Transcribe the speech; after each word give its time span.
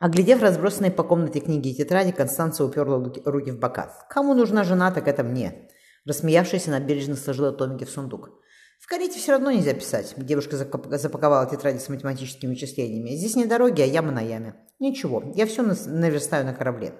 Оглядев 0.00 0.42
разбросанные 0.42 0.92
по 0.92 1.02
комнате 1.02 1.40
книги 1.40 1.70
и 1.70 1.74
тетради, 1.74 2.12
Констанция 2.12 2.66
уперла 2.66 3.02
руки 3.24 3.50
в 3.50 3.58
бока. 3.58 3.92
«Кому 4.08 4.34
нужна 4.34 4.62
жена, 4.62 4.92
так 4.92 5.08
это 5.08 5.24
мне!» 5.24 5.68
Рассмеявшись, 6.06 6.68
она 6.68 6.78
бережно 6.78 7.16
сложила 7.16 7.52
томики 7.52 7.84
в 7.84 7.90
сундук. 7.90 8.30
«В 8.78 8.86
карете 8.86 9.18
все 9.18 9.32
равно 9.32 9.50
нельзя 9.50 9.74
писать»,— 9.74 10.14
девушка 10.16 10.56
запаковала 10.56 11.46
тетради 11.46 11.78
с 11.78 11.88
математическими 11.88 12.50
вычислениями. 12.50 13.16
«Здесь 13.16 13.34
не 13.34 13.46
дороги, 13.46 13.82
а 13.82 13.86
яма 13.86 14.12
на 14.12 14.20
яме». 14.20 14.54
«Ничего, 14.78 15.32
я 15.34 15.46
все 15.46 15.62
наверстаю 15.62 16.46
на 16.46 16.54
корабле». 16.54 16.94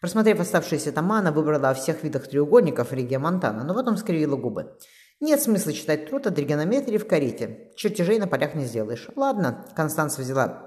Просмотрев 0.00 0.38
оставшиеся 0.38 0.92
тома, 0.92 1.18
она 1.18 1.32
выбрала 1.32 1.70
о 1.70 1.74
всех 1.74 2.04
видах 2.04 2.28
треугольников 2.28 2.92
Ригия 2.92 3.18
Монтана, 3.18 3.64
но 3.64 3.74
потом 3.74 3.96
скривила 3.96 4.36
губы. 4.36 4.76
Нет 5.18 5.42
смысла 5.42 5.72
читать 5.72 6.08
труд 6.08 6.26
о 6.26 6.30
тригонометрии 6.30 6.98
в 6.98 7.08
карете. 7.08 7.72
Чертежей 7.74 8.18
на 8.18 8.26
полях 8.26 8.54
не 8.54 8.66
сделаешь. 8.66 9.08
Ладно, 9.16 9.64
Констанция 9.74 10.22
взяла 10.22 10.65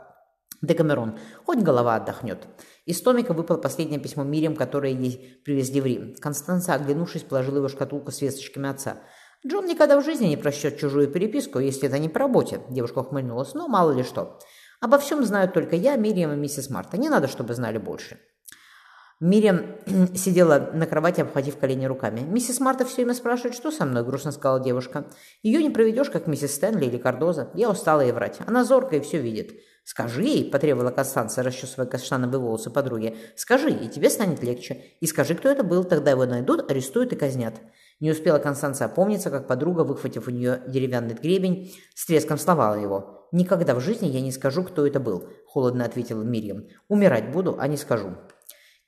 Декамерон. 0.62 1.18
Хоть 1.46 1.60
голова 1.60 1.96
отдохнет. 1.96 2.48
Из 2.86 3.02
томика 3.02 3.34
выпало 3.34 3.58
последнее 3.58 4.00
письмо 4.00 4.24
Мириам, 4.24 4.56
которое 4.56 4.92
ей 4.92 5.42
привезли 5.46 5.80
в 5.82 5.86
Рим. 5.86 6.16
Констанция, 6.20 6.76
оглянувшись, 6.76 7.24
положила 7.24 7.58
его 7.58 7.68
шкатулку 7.70 8.12
с 8.12 8.22
весточками 8.22 8.70
отца. 8.70 8.98
Джон 9.48 9.66
никогда 9.66 10.00
в 10.00 10.04
жизни 10.04 10.28
не 10.28 10.38
прочтет 10.38 10.78
чужую 10.78 11.08
переписку, 11.08 11.60
если 11.60 11.88
это 11.88 11.98
не 11.98 12.10
по 12.10 12.20
работе. 12.20 12.62
Девушка 12.70 13.00
ухмыльнулась. 13.00 13.54
Ну, 13.54 13.68
мало 13.70 13.92
ли 13.92 14.04
что. 14.04 14.38
Обо 14.82 14.98
всем 14.98 15.24
знают 15.26 15.54
только 15.54 15.76
я, 15.76 15.96
Мириам 15.96 16.34
и 16.34 16.36
миссис 16.36 16.70
Марта. 16.70 16.98
Не 16.98 17.10
надо, 17.10 17.28
чтобы 17.28 17.54
знали 17.54 17.78
больше. 17.78 18.20
Мириам 19.20 19.66
сидела 20.16 20.70
на 20.74 20.88
кровати, 20.88 21.22
обхватив 21.22 21.58
колени 21.58 21.86
руками. 21.86 22.22
«Миссис 22.22 22.60
Марта 22.60 22.86
все 22.86 22.98
время 22.98 23.14
спрашивает, 23.14 23.54
что 23.54 23.70
со 23.70 23.86
мной?»– 23.86 24.04
грустно 24.06 24.32
сказала 24.32 24.62
девушка. 24.62 25.06
«Ее 25.44 25.62
не 25.62 25.70
проведешь, 25.70 26.10
как 26.10 26.28
миссис 26.28 26.56
Стэнли 26.56 26.86
или 26.86 26.98
Кардоза. 26.98 27.50
Я 27.54 27.70
устала 27.70 28.02
ей 28.02 28.14
врать. 28.14 28.38
Она 28.48 28.64
зоркая 28.64 29.00
и 29.00 29.04
все 29.04 29.18
видит. 29.20 29.60
«Скажи 29.90 30.22
ей»,— 30.22 30.50
потребовала 30.52 30.92
Констанция, 30.92 31.44
расчесывая 31.44 31.88
каштановые 31.88 32.40
волосы 32.40 32.70
подруги, 32.70 33.18
«скажи, 33.36 33.72
и 33.72 33.88
тебе 33.90 34.12
станет 34.12 34.44
легче. 34.44 34.84
И 35.00 35.08
скажи, 35.08 35.34
кто 35.34 35.50
это 35.50 35.64
был, 35.64 35.84
тогда 35.84 36.12
его 36.12 36.26
найдут, 36.26 36.70
арестуют 36.70 37.12
и 37.12 37.16
казнят». 37.16 37.56
Не 38.00 38.12
успела 38.12 38.38
Констанция 38.38 38.86
опомниться, 38.86 39.32
как 39.32 39.48
подруга, 39.48 39.82
выхватив 39.82 40.28
у 40.28 40.32
нее 40.32 40.62
деревянный 40.68 41.16
гребень, 41.16 41.74
с 41.96 42.06
треском 42.06 42.38
сломала 42.38 42.76
его. 42.76 43.28
«Никогда 43.32 43.74
в 43.74 43.80
жизни 43.80 44.08
я 44.08 44.22
не 44.22 44.32
скажу, 44.32 44.64
кто 44.64 44.86
это 44.86 45.00
был»,— 45.00 45.28
холодно 45.48 45.86
ответила 45.86 46.22
Мирьям. 46.22 46.68
«Умирать 46.88 47.32
буду, 47.32 47.58
а 47.60 47.68
не 47.68 47.76
скажу». 47.76 48.16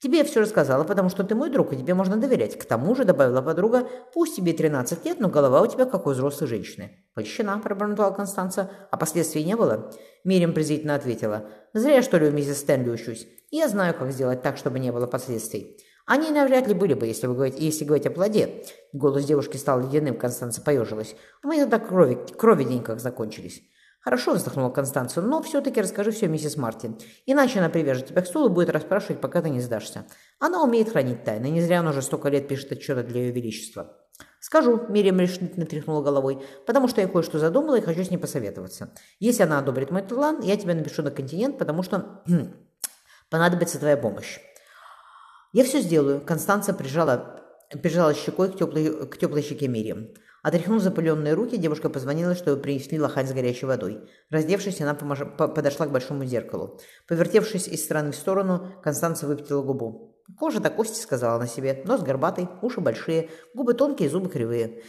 «Тебе 0.02 0.19
я 0.19 0.23
все 0.23 0.41
рассказала, 0.41 0.83
потому 0.83 1.09
что 1.09 1.23
ты 1.23 1.35
мой 1.35 1.52
друг, 1.52 1.73
и 1.73 1.77
тебе 1.77 1.94
можно 1.94 2.17
доверять. 2.17 2.57
К 2.57 2.66
тому 2.66 2.95
же,— 2.95 3.03
добавила 3.05 3.41
подруга,— 3.44 3.88
пусть 4.13 4.35
тебе 4.35 4.52
13 4.52 5.05
лет, 5.05 5.19
но 5.19 5.30
голова 5.30 5.61
у 5.61 5.67
тебя 5.67 5.85
как 5.85 6.08
у 6.08 6.09
взрослой 6.09 6.47
женщины». 6.47 7.05
«Польщена»,— 7.13 7.59
пробормотала 7.63 8.11
Констанция. 8.11 8.71
«А 8.89 8.97
последствий 8.97 9.43
не 9.43 9.55
было?» 9.55 9.91
Мирим 10.23 10.53
презрительно 10.53 10.95
ответила. 10.95 11.45
«Зря, 11.73 12.02
что 12.02 12.17
ли, 12.17 12.30
у 12.30 12.31
миссис 12.31 12.59
Стэнли 12.59 12.89
учусь. 12.89 13.27
Я 13.52 13.69
знаю, 13.69 13.93
как 13.93 14.11
сделать 14.11 14.41
так, 14.41 14.58
чтобы 14.58 14.80
не 14.80 14.91
было 14.91 15.05
последствий». 15.05 15.77
«Они 16.08 16.31
навряд 16.31 16.67
ли 16.67 16.73
были 16.73 16.95
бы, 16.95 17.05
если, 17.05 17.27
вы 17.27 17.36
говорите, 17.36 17.63
если 17.63 17.86
говорить 17.86 18.08
о 18.08 18.11
плоде». 18.11 18.65
Голос 18.93 19.23
девушки 19.23 19.58
стал 19.58 19.81
ледяным, 19.81 20.17
Констанция 20.17 20.63
поежилась. 20.63 21.15
«У 21.43 21.47
меня 21.47 21.67
тогда 21.67 21.80
крови, 21.80 22.17
крови 22.38 22.63
день 22.63 22.83
как 22.83 22.99
закончились». 22.99 23.61
«Хорошо»,— 24.02 24.33
вздохнула 24.33 24.71
Констанция,— 24.71 25.23
«но 25.23 25.44
все-таки 25.44 25.80
расскажи 25.80 26.09
все 26.11 26.27
миссис 26.27 26.57
Мартин. 26.57 26.97
Иначе 27.27 27.59
она 27.59 27.69
привяжет 27.69 28.08
тебя 28.08 28.23
к 28.23 28.25
стулу 28.25 28.49
и 28.49 28.52
будет 28.52 28.71
расспрашивать, 28.71 29.21
пока 29.21 29.43
ты 29.43 29.52
не 29.52 29.61
сдашься. 29.61 30.08
Она 30.39 30.63
умеет 30.63 30.89
хранить 30.89 31.23
тайны, 31.23 31.52
не 31.52 31.61
зря 31.61 31.81
она 31.81 31.91
уже 31.91 32.02
столько 32.02 32.30
лет 32.30 32.47
пишет 32.47 32.71
отчеты 32.71 33.03
для 33.03 33.21
ее 33.21 33.31
величества». 33.31 33.97
«Скажу»,— 34.39 34.85
Мириам 34.89 35.19
решительно 35.19 35.67
тряхнула 35.67 36.02
головой, 36.02 36.43
«потому 36.66 36.88
что 36.88 36.99
я 36.99 37.08
кое-что 37.08 37.38
задумала 37.38 37.77
и 37.77 37.81
хочу 37.81 38.03
с 38.03 38.09
ней 38.09 38.17
посоветоваться. 38.17 38.91
Если 39.19 39.43
она 39.43 39.59
одобрит 39.59 39.91
мой 39.91 40.02
план, 40.02 40.41
я 40.41 40.58
тебе 40.58 40.73
напишу 40.73 41.03
на 41.03 41.11
континент, 41.11 41.59
потому 41.59 41.83
что 41.83 42.23
понадобится 43.30 43.77
твоя 43.77 43.97
помощь». 43.97 44.39
«Я 45.53 45.63
все 45.63 45.80
сделаю»,— 45.80 46.21
Констанция 46.25 46.73
прижала, 46.73 47.39
прижала 47.83 48.15
щекой 48.15 48.52
к 48.52 48.58
теплой, 48.58 49.08
к 49.08 49.17
теплой 49.17 49.43
щеке 49.43 49.67
Мириам. 49.67 50.08
Отряхнув 50.43 50.81
запыленные 50.81 51.35
руки, 51.35 51.57
девушка 51.57 51.89
позвонила, 51.89 52.33
чтобы 52.33 52.59
принесли 52.59 52.99
лохань 52.99 53.27
с 53.27 53.33
горячей 53.33 53.67
водой. 53.67 54.09
Раздевшись, 54.31 54.81
она 54.81 54.95
помож... 54.95 55.19
подошла 55.37 55.85
к 55.85 55.91
большому 55.91 56.25
зеркалу. 56.25 56.79
Повертевшись 57.07 57.67
из 57.67 57.83
стороны 57.83 58.11
в 58.11 58.15
сторону, 58.15 58.71
Констанция 58.83 59.27
выпятила 59.27 59.61
губу. 59.61 60.17
«Кожа 60.39 60.59
до 60.59 60.69
кости»,— 60.69 60.99
сказала 61.02 61.35
она 61.35 61.45
себе. 61.45 61.83
«Нос 61.85 62.02
горбатый, 62.02 62.49
уши 62.61 62.81
большие, 62.81 63.29
губы 63.53 63.73
тонкие, 63.73 64.09
зубы 64.09 64.29
кривые». 64.29 64.81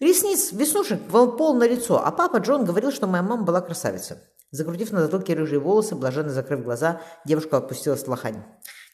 Ресниц, 0.00 0.52
веснушек, 0.52 1.00
пол 1.10 1.54
на 1.54 1.66
лицо, 1.66 2.04
а 2.04 2.10
папа 2.10 2.38
Джон 2.38 2.64
говорил, 2.64 2.90
что 2.90 3.06
моя 3.06 3.22
мама 3.22 3.44
была 3.44 3.60
красавица. 3.60 4.22
Закрутив 4.50 4.92
на 4.92 5.00
затылке 5.00 5.34
рыжие 5.34 5.58
волосы, 5.58 5.94
блаженно 5.94 6.30
закрыв 6.30 6.62
глаза, 6.62 7.00
девушка 7.24 7.56
опустилась 7.56 8.04
в 8.04 8.08
лохань. 8.08 8.44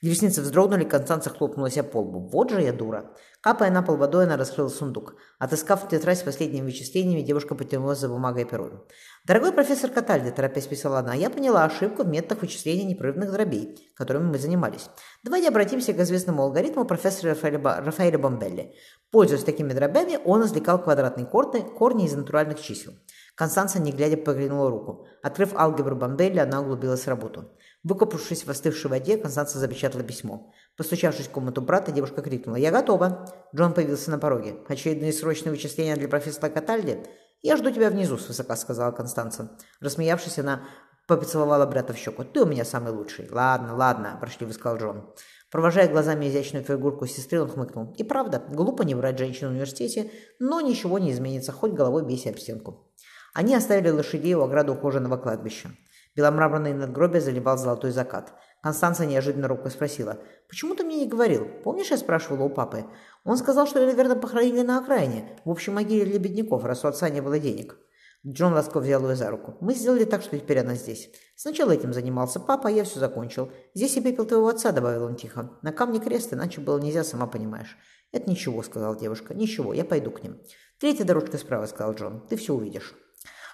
Ресницы 0.03 0.41
вздрогнули, 0.41 0.85
Констанция 0.85 1.31
хлопнулась 1.31 1.77
о 1.77 1.83
полбу. 1.83 2.21
Вот 2.21 2.51
же 2.51 2.63
я 2.63 2.73
дура. 2.73 3.11
Капая 3.43 3.71
на 3.71 3.83
пол 3.83 3.97
водой, 3.97 4.25
она 4.25 4.39
раскрыла 4.39 4.69
сундук. 4.69 5.15
Отыскав 5.39 5.87
тетрадь 5.89 6.19
с 6.19 6.23
последними 6.23 6.65
вычислениями, 6.65 7.21
девушка 7.21 7.55
потянулась 7.55 7.99
за 7.99 8.09
бумагой 8.09 8.43
и 8.43 8.45
пером. 8.47 8.83
«Дорогой 9.27 9.53
профессор 9.53 9.91
Катальди»,– 9.91 10.31
торопясь 10.37 10.67
писала 10.67 11.01
она,– 11.01 11.15
«я 11.17 11.29
поняла 11.29 11.65
ошибку 11.65 12.03
в 12.03 12.09
методах 12.09 12.41
вычисления 12.41 12.85
непрерывных 12.85 13.31
дробей, 13.31 13.93
которыми 13.95 14.31
мы 14.31 14.39
занимались. 14.39 14.89
Давайте 15.23 15.49
обратимся 15.49 15.93
к 15.93 16.01
известному 16.01 16.45
алгоритму 16.45 16.87
профессора 16.87 17.35
Рафаэля, 17.35 17.83
Рафаэля 17.85 18.19
Бомбелли. 18.19 18.75
Пользуясь 19.11 19.45
такими 19.45 19.75
дробями, 19.75 20.19
он 20.25 20.45
извлекал 20.45 20.83
квадратные 20.83 21.27
корни, 21.27 21.61
корни 21.61 22.07
из 22.07 22.15
натуральных 22.15 22.59
чисел. 22.61 22.95
Констанция, 23.35 23.83
не 23.83 23.93
глядя, 23.93 24.17
поглянула 24.17 24.71
руку. 24.71 25.07
Открыв 25.23 25.55
алгебру 25.55 25.97
Бомбелли, 25.97 26.39
она 26.39 26.63
углубилась 26.63 27.03
в 27.03 27.09
работу. 27.09 27.51
Выкопавшись 27.83 28.45
в 28.45 28.51
остывшей 28.51 28.91
воде, 28.91 29.17
Констанция 29.17 29.59
запечатала 29.59 30.05
письмо. 30.05 30.53
Постучавшись 30.77 31.27
в 31.27 31.31
комнату 31.31 31.63
брата, 31.63 31.93
девушка 31.93 32.21
крикнула 32.21 32.57
«Я 32.57 32.71
готова!». 32.71 33.27
Джон 33.55 33.73
появился 33.73 34.11
на 34.11 34.19
пороге. 34.19 34.57
«Очередные 34.69 35.13
срочные 35.13 35.53
вычисления 35.53 35.97
для 35.97 36.09
профессора 36.09 36.51
Катальди?» 36.51 37.03
«Я 37.43 37.57
жду 37.57 37.71
тебя 37.71 37.89
внизу»,— 37.89 38.19
свысока 38.19 38.55
сказала 38.57 38.93
Констанция. 38.93 39.51
Рассмеявшись, 39.81 40.39
она 40.39 40.63
поцеловала 41.07 41.65
брата 41.65 41.95
в 41.95 41.97
щеку. 41.97 42.23
«Ты 42.23 42.43
у 42.43 42.47
меня 42.47 42.67
самый 42.67 42.93
лучший». 42.93 43.29
«Ладно, 43.31 43.75
ладно»,— 43.75 44.19
прошли 44.21 44.53
сказал 44.53 44.79
Джон. 44.79 45.15
Провожая 45.51 45.89
глазами 45.89 46.29
изящную 46.29 46.65
фигурку 46.65 47.07
сестры, 47.07 47.41
он 47.41 47.49
хмыкнул. 47.49 47.95
И 47.97 48.05
правда, 48.05 48.43
глупо 48.51 48.83
не 48.83 48.95
брать 48.95 49.19
женщину 49.19 49.49
в 49.49 49.53
университете, 49.53 50.11
но 50.39 50.61
ничего 50.61 50.99
не 50.99 51.11
изменится, 51.11 51.51
хоть 51.51 51.73
головой 51.73 52.05
бейся 52.05 52.31
об 52.31 52.39
стенку. 52.39 52.93
Они 53.35 53.55
оставили 53.55 53.91
лошадей 53.91 54.35
у 54.35 54.43
ограды 54.43 54.73
ухоженного 54.73 55.17
кладбища. 55.17 55.71
Беломраморные 56.17 56.75
надгробия 56.75 57.21
заливал 57.21 57.57
золотой 57.57 57.93
закат. 57.93 58.33
Констанция 58.63 59.07
неожиданно 59.07 59.49
робко 59.49 59.71
спросила. 59.71 60.19
«Почему 60.49 60.75
ты 60.75 60.85
мне 60.85 60.97
не 60.97 61.09
говорил? 61.09 61.49
Помнишь, 61.65 61.91
я 61.91 61.97
спрашивала 61.97 62.45
у 62.45 62.51
папы? 62.51 62.85
Он 63.25 63.37
сказал, 63.37 63.67
что 63.67 63.81
ее, 63.81 63.87
наверное, 63.87 64.17
похоронили 64.17 64.63
на 64.63 64.79
окраине, 64.79 65.39
в 65.45 65.51
общей 65.51 65.71
могиле 65.71 66.05
для 66.05 66.19
бедняков, 66.19 66.65
раз 66.65 66.85
у 66.85 66.89
отца 66.89 67.09
не 67.09 67.21
было 67.21 67.39
денег». 67.39 67.79
Джон 68.27 68.53
ласково 68.53 68.83
взял 68.83 69.09
ее 69.09 69.17
за 69.17 69.31
руку. 69.31 69.57
«Мы 69.61 69.73
сделали 69.73 70.05
так, 70.05 70.21
что 70.21 70.39
теперь 70.39 70.59
она 70.59 70.75
здесь. 70.75 71.11
Сначала 71.37 71.71
этим 71.71 71.95
занимался 71.95 72.39
папа, 72.39 72.69
а 72.69 72.71
я 72.71 72.85
все 72.85 73.01
закончил. 73.01 73.51
Здесь 73.75 73.97
и 73.97 74.03
пепел 74.03 74.27
твоего 74.27 74.49
отца»,— 74.49 74.73
добавил 74.73 75.05
он 75.05 75.17
тихо. 75.17 75.59
«На 75.63 75.73
камне 75.73 76.01
крест, 76.01 76.35
иначе 76.35 76.61
было 76.61 76.79
нельзя, 76.79 77.03
сама 77.03 77.27
понимаешь». 77.27 77.79
«Это 78.13 78.29
ничего»,— 78.29 78.63
сказала 78.65 78.95
девушка. 78.95 79.33
«Ничего, 79.33 79.73
я 79.73 79.87
пойду 79.87 80.11
к 80.11 80.23
ним». 80.23 80.39
«Третья 80.79 81.05
дорожка 81.05 81.39
справа»,— 81.39 81.65
сказал 81.67 81.95
Джон. 81.95 82.27
«Ты 82.29 82.37
все 82.37 82.53
увидишь». 82.53 82.95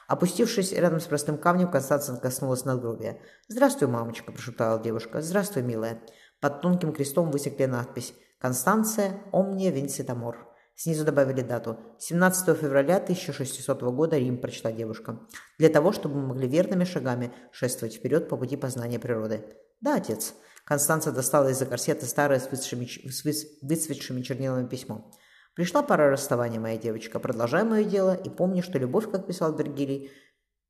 Опустившись 0.09 0.73
рядом 0.73 1.01
с 1.01 1.05
простым 1.05 1.37
камнем, 1.37 1.71
Констанция 1.71 2.17
коснулась 2.17 2.65
надгробия. 2.65 3.21
«Здравствуй, 3.49 3.89
мамочка»,– 3.89 4.33
прошептала 4.33 4.81
девушка. 4.81 5.21
«Здравствуй, 5.21 5.63
милая». 5.63 6.01
Под 6.41 6.61
тонким 6.61 6.93
крестом 6.93 7.31
высекли 7.31 7.65
надпись 7.65 8.15
«Констанция 8.39 9.21
Омния 9.33 9.71
Винситамор». 9.71 10.47
Снизу 10.77 11.05
добавили 11.05 11.41
дату. 11.41 11.79
17 11.99 12.57
февраля 12.57 12.97
1600 12.97 13.83
года 13.83 14.19
Рим, 14.19 14.39
прочла 14.39 14.71
девушка. 14.71 15.21
Для 15.59 15.71
того, 15.71 15.91
чтобы 15.91 16.17
мы 16.17 16.27
могли 16.27 16.47
верными 16.47 16.85
шагами 16.85 17.33
шествовать 17.51 17.95
вперед 17.97 18.29
по 18.29 18.37
пути 18.37 18.57
познания 18.59 18.99
природы. 18.99 19.43
Да, 19.81 19.97
отец. 19.97 20.35
Констанция 20.65 21.15
достала 21.15 21.49
из-за 21.49 21.65
корсета 21.65 22.05
старое 22.05 22.41
с 22.41 22.51
выцветшими, 22.51 22.85
с 23.11 23.25
выцветшими 23.63 24.21
чернилами 24.21 24.69
письмо. 24.69 25.11
Пришла 25.57 25.83
пора 25.83 26.11
расставания, 26.11 26.61
моя 26.61 26.77
девочка. 26.77 27.19
Продолжай 27.19 27.65
мое 27.65 27.83
дело 27.83 28.15
и 28.15 28.29
помни, 28.29 28.61
что 28.61 28.79
любовь, 28.79 29.11
как 29.11 29.27
писал 29.27 29.55
Бергилий, 29.55 30.11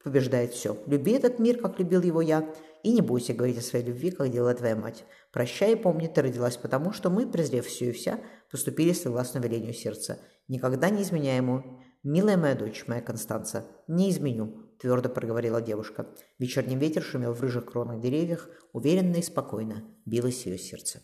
побеждает 0.04 0.52
все. 0.52 0.78
Люби 0.86 1.10
этот 1.10 1.40
мир, 1.40 1.58
как 1.58 1.80
любил 1.80 2.02
его 2.02 2.20
я, 2.20 2.48
и 2.84 2.92
не 2.92 3.00
бойся 3.00 3.34
говорить 3.34 3.58
о 3.58 3.62
своей 3.62 3.84
любви, 3.84 4.12
как 4.12 4.30
делала 4.30 4.54
твоя 4.54 4.76
мать. 4.76 5.04
Прощай 5.32 5.72
и 5.72 5.76
помни, 5.76 6.06
ты 6.06 6.22
родилась 6.22 6.56
потому, 6.56 6.92
что 6.92 7.10
мы, 7.10 7.28
презрев 7.28 7.66
все 7.66 7.86
и 7.86 7.92
вся, 7.92 8.20
поступили 8.48 8.92
согласно 8.92 9.40
велению 9.40 9.74
сердца. 9.74 10.20
Никогда 10.46 10.88
не 10.88 11.02
изменяй 11.02 11.38
ему. 11.38 11.80
Милая 12.04 12.36
моя 12.36 12.54
дочь, 12.54 12.84
моя 12.86 13.02
Констанция, 13.02 13.64
не 13.88 14.08
изменю, 14.10 14.70
твердо 14.78 15.08
проговорила 15.08 15.60
девушка. 15.60 16.06
Вечерний 16.38 16.76
ветер 16.76 17.02
шумел 17.02 17.32
в 17.32 17.40
рыжих 17.40 17.66
кронах 17.66 17.98
деревьях, 17.98 18.48
уверенно 18.72 19.16
и 19.16 19.22
спокойно 19.22 19.82
билось 20.04 20.46
ее 20.46 20.58
сердце. 20.58 21.00